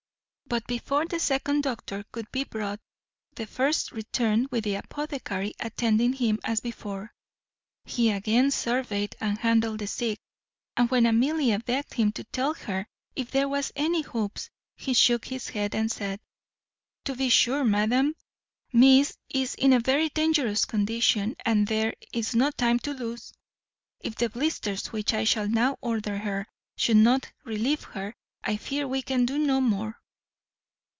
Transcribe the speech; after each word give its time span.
But 0.47 0.67
before 0.67 1.05
the 1.05 1.17
second 1.21 1.61
doctor 1.63 2.03
could 2.11 2.29
be 2.29 2.43
brought, 2.43 2.81
the 3.35 3.47
first 3.47 3.93
returned 3.93 4.49
with 4.51 4.65
the 4.65 4.75
apothecary 4.75 5.53
attending 5.61 6.11
him 6.11 6.39
as 6.43 6.59
before. 6.59 7.13
He 7.85 8.09
again 8.11 8.51
surveyed 8.51 9.15
and 9.21 9.37
handled 9.37 9.79
the 9.79 9.87
sick; 9.87 10.19
and 10.75 10.89
when 10.91 11.05
Amelia 11.05 11.59
begged 11.59 11.93
him 11.93 12.11
to 12.11 12.25
tell 12.25 12.53
her 12.53 12.85
if 13.15 13.31
there 13.31 13.47
was 13.47 13.71
any 13.77 14.01
hopes, 14.01 14.49
he 14.75 14.93
shook 14.93 15.23
his 15.23 15.47
head, 15.47 15.73
and 15.73 15.89
said, 15.89 16.19
"To 17.05 17.15
be 17.15 17.29
sure, 17.29 17.63
madam, 17.63 18.13
miss 18.73 19.17
is 19.29 19.55
in 19.55 19.71
a 19.71 19.79
very 19.79 20.09
dangerous 20.09 20.65
condition, 20.65 21.37
and 21.45 21.65
there 21.65 21.93
is 22.11 22.35
no 22.35 22.51
time 22.51 22.79
to 22.79 22.93
lose. 22.93 23.31
If 24.01 24.15
the 24.15 24.27
blisters 24.27 24.87
which 24.87 25.13
I 25.13 25.23
shall 25.23 25.47
now 25.47 25.77
order 25.79 26.17
her, 26.17 26.45
should 26.75 26.97
not 26.97 27.31
relieve 27.45 27.83
her, 27.83 28.15
I 28.43 28.57
fear 28.57 28.85
we 28.85 29.01
can 29.01 29.25
do 29.25 29.37
no 29.37 29.61
more." 29.61 29.97